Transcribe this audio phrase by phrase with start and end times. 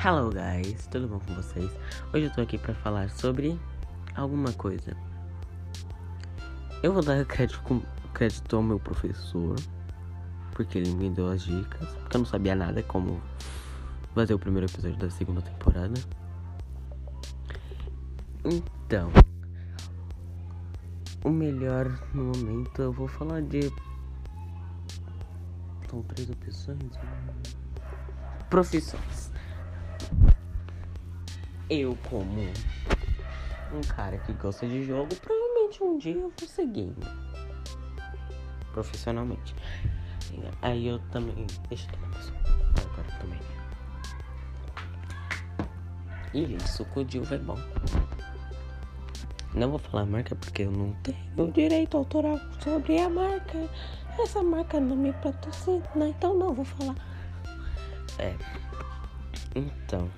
[0.00, 1.68] Hello guys, tudo bom com vocês?
[2.14, 3.58] Hoje eu tô aqui pra falar sobre
[4.14, 4.96] alguma coisa.
[6.84, 7.82] Eu vou dar crédito,
[8.14, 9.56] crédito ao meu professor,
[10.52, 13.20] porque ele me deu as dicas, porque eu não sabia nada como
[14.14, 16.00] fazer o primeiro episódio da segunda temporada.
[18.44, 19.10] Então,
[21.24, 23.62] o melhor no momento eu vou falar de.
[25.90, 26.78] São três opções.
[28.48, 29.32] Profissões.
[31.70, 32.40] Eu, como
[33.72, 36.94] um cara que gosta de jogo, provavelmente um dia eu vou ser gamer.
[38.72, 39.54] Profissionalmente.
[40.62, 41.46] Aí eu também.
[41.68, 43.40] Deixa eu tomar mais Agora também.
[46.34, 47.58] Ih, suco de uva é bom.
[49.54, 53.68] Não vou falar marca porque eu não tenho direito autoral sobre a marca.
[54.18, 56.96] Essa marca não me patrocina, então não vou falar.
[58.18, 58.34] É.
[59.58, 60.08] Então.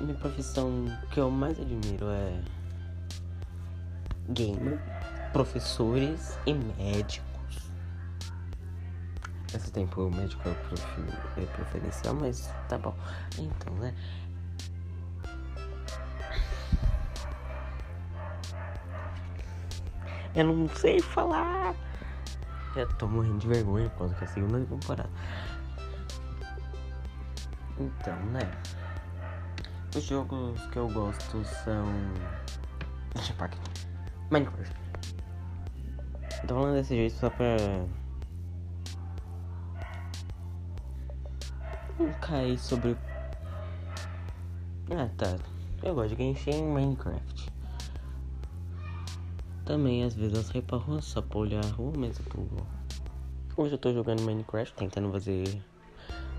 [0.00, 2.40] Minha profissão que eu mais admiro é
[4.28, 4.78] gamer,
[5.32, 7.24] professores e médicos.
[9.52, 12.94] Esse tempo o médico é, é preferencial, mas tá bom.
[13.38, 13.94] Então, né?
[20.34, 21.74] Eu não sei falar.
[22.74, 25.10] Eu tô morrendo de vergonha por causa que é a segunda temporada.
[27.78, 28.40] Então, né?
[29.96, 31.84] Os jogos que eu gosto são.
[33.14, 33.58] Deixa eu aqui.
[34.30, 34.74] Minecraft.
[36.46, 37.56] Tô falando desse jeito só pra.
[41.98, 42.96] Não cair sobre.
[44.90, 45.36] Ah tá.
[45.82, 47.52] Eu gosto de Genshin em Minecraft.
[49.64, 53.62] Também às vezes eu saio pra rua só pra olhar a rua, mas eu tô.
[53.62, 55.62] Hoje eu tô jogando Minecraft, tentando fazer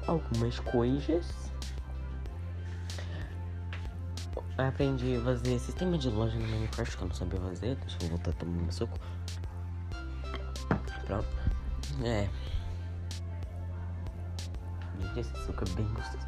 [0.07, 1.45] algumas coisas.
[4.57, 7.75] aprendi a fazer sistema de loja no Minecraft que eu não sabia fazer.
[7.75, 8.97] Deixa eu voltar tomando meu suco.
[11.05, 11.27] Pronto.
[12.03, 12.30] É.
[14.99, 16.27] Gente, esse suco é bem gostoso.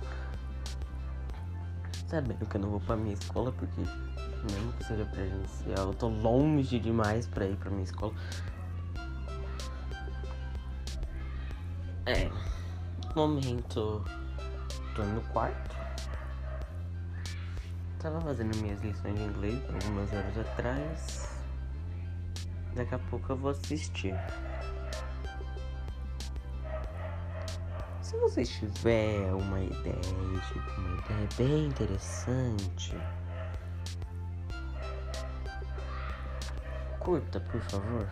[2.08, 6.08] Sabendo que eu não vou pra minha escola porque mesmo que seja presencial, eu tô
[6.08, 8.13] longe demais pra ir pra minha escola.
[12.06, 12.30] É.
[13.18, 14.06] Momento
[14.96, 15.76] tô no quarto
[18.00, 21.28] Tava fazendo minhas lições de inglês algumas horas atrás.
[22.76, 24.14] Daqui a pouco eu vou assistir.
[28.04, 32.96] Se vocês tiver uma ideia, tipo, uma ideia bem interessante,
[37.00, 38.08] curta, por favor.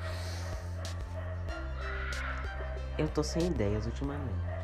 [2.98, 4.55] Eu tô sem ideias ultimamente.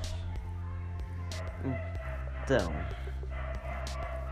[2.51, 2.73] Então.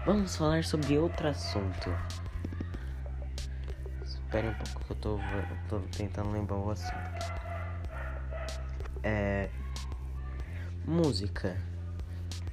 [0.05, 1.89] Vamos falar sobre outro assunto.
[4.03, 6.97] Espere um pouco que eu tô, eu tô tentando lembrar o assunto.
[9.03, 9.49] É.
[10.85, 11.55] Música.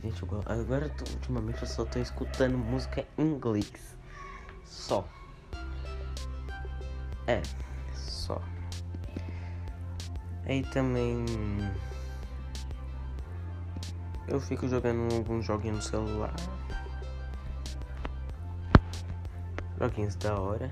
[0.05, 3.97] Gente, eu, agora ultimamente eu só tô escutando música em inglês.
[4.65, 5.05] Só.
[7.26, 7.43] É,
[7.93, 8.41] só.
[10.44, 11.25] Aí também.
[14.28, 16.34] Eu fico jogando alguns joguinhos no celular.
[19.81, 20.69] Joguinhos da hora.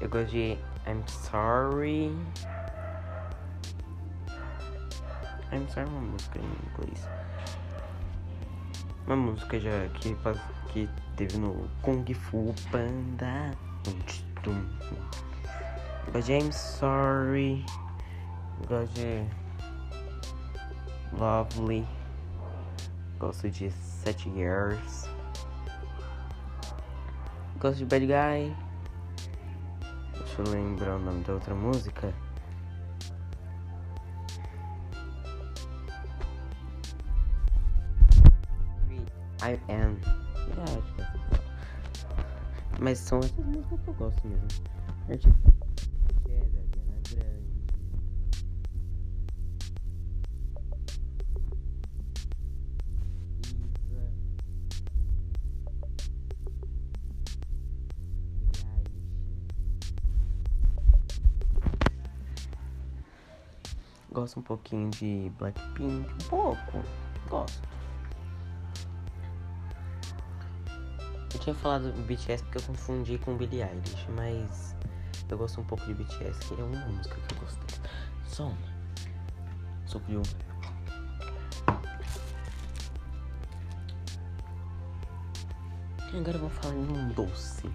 [0.00, 2.12] Eu gosto de I'm Sorry.
[5.52, 7.08] I'm Sorry é uma música em inglês.
[9.06, 10.16] Uma música já que,
[10.72, 13.52] que teve no Kung Fu Panda.
[13.86, 13.92] Eu
[16.12, 17.64] gosto de I'm Sorry.
[18.62, 19.24] Eu gosto de
[21.16, 21.97] Lovely.
[23.18, 25.08] Gosto de Sete Years.
[27.58, 28.56] Gosto de Bad Guy.
[30.12, 32.14] Deixa eu lembrar o nome da outra música.
[39.42, 39.98] I am.
[40.48, 41.06] Yeah, acho que é
[42.80, 45.57] Mas são essas músicas que eu gosto mesmo.
[64.18, 66.82] Gosto um pouquinho de Blackpink, um pouco,
[67.30, 67.62] gosto.
[71.32, 74.74] Eu tinha falado BTS porque eu confundi com Billie Eilish, mas
[75.28, 77.80] eu gosto um pouco de BTS, que é uma música que eu gostei.
[78.24, 78.58] Só uma.
[79.86, 80.20] Suco de
[86.12, 87.70] Agora vamos falar em um doce.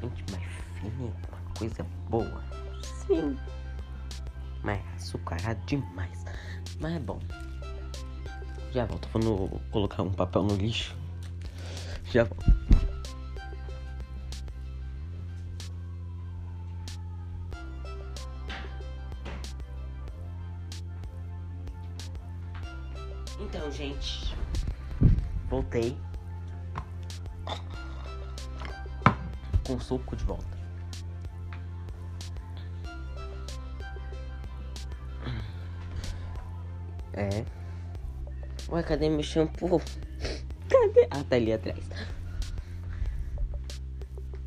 [0.00, 0.42] Gente, mais
[0.80, 2.42] fina, uma coisa boa.
[3.06, 3.36] Sim.
[4.62, 6.24] Mas é açucarado demais.
[6.80, 7.20] Mas é bom.
[8.72, 9.08] Já volto.
[9.12, 10.96] Vou colocar um papel no lixo.
[12.04, 12.58] Já volto.
[23.40, 24.34] Então, gente,
[25.48, 25.96] voltei
[29.66, 30.57] com suco de volta.
[37.18, 37.44] É.
[38.70, 39.80] Ué, cadê meu shampoo?
[40.70, 41.08] Cadê?
[41.10, 41.84] Ah, tá ali atrás.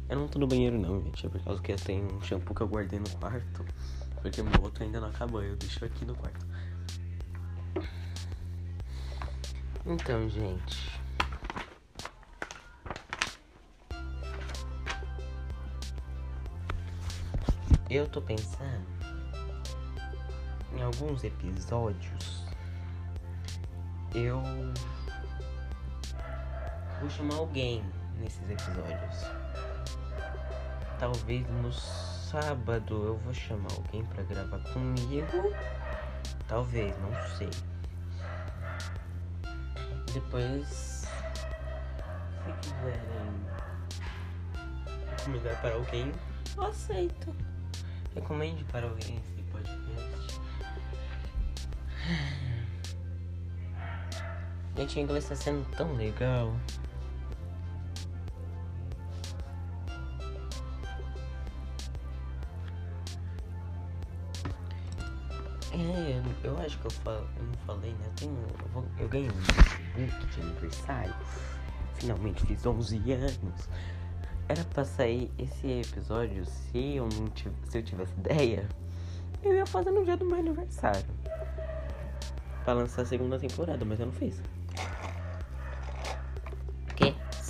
[0.07, 1.25] Eu não tô no banheiro não, gente.
[1.25, 3.65] É por causa que tem um shampoo que eu guardei no quarto.
[4.21, 5.43] Porque meu outro ainda não acabou.
[5.43, 6.45] Eu deixo aqui no quarto.
[9.85, 11.01] Então, gente.
[17.89, 18.85] Eu tô pensando
[20.73, 22.40] em alguns episódios.
[24.13, 24.43] Eu
[26.99, 27.81] vou chamar alguém
[28.19, 29.25] nesses episódios.
[30.99, 35.55] Talvez no sábado eu vou chamar alguém para gravar comigo.
[36.47, 37.49] Talvez, não sei.
[40.13, 43.31] Depois, se quiserem
[45.09, 46.11] recomendar para alguém,
[46.57, 47.33] eu aceito.
[48.13, 50.41] Recomende para alguém esse podcast.
[54.75, 56.53] Gente, o inglês está sendo tão legal.
[65.73, 68.05] É, eu acho que eu, falo, eu não falei, né?
[68.05, 71.15] Eu, tenho, eu, vou, eu ganhei um book de aniversário.
[71.95, 73.69] Finalmente fiz 11 anos.
[74.47, 77.31] Era pra sair esse episódio se eu não
[77.69, 78.67] se eu tivesse ideia.
[79.43, 81.05] Eu ia fazer no dia do meu aniversário.
[82.63, 84.41] Pra lançar a segunda temporada, mas eu não fiz.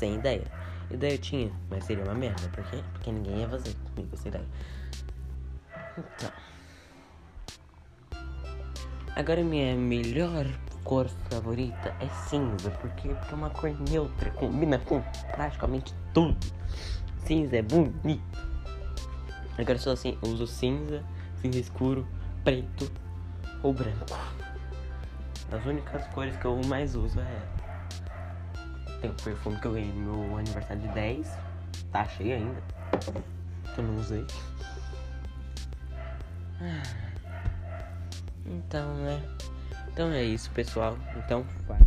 [0.02, 0.44] Sem ideia.
[0.90, 2.50] Ideia eu tinha, mas seria uma merda.
[2.50, 2.84] Por quê?
[2.92, 4.46] Porque ninguém ia fazer comigo essa ideia.
[5.96, 6.32] Então.
[9.16, 10.48] Agora minha melhor
[10.84, 16.36] cor favorita é cinza, porque, porque é uma cor neutra, combina com praticamente tudo.
[17.24, 18.40] Cinza é bonito.
[19.56, 21.04] Agora só assim, eu uso cinza,
[21.44, 22.08] cinza escuro,
[22.44, 22.92] preto
[23.62, 24.18] ou branco.
[25.52, 27.61] As únicas cores que eu mais uso é.
[29.02, 31.38] Tem o perfume que eu ganhei no meu aniversário de 10.
[31.92, 32.62] Tá cheio ainda.
[33.74, 34.26] Que eu não usei.
[38.46, 39.22] Então, né?
[39.92, 40.98] Então é isso, pessoal.
[41.18, 41.80] Então, vai.